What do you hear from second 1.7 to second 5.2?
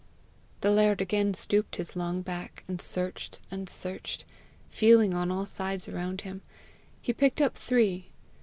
his long back, and searched and searched, feeling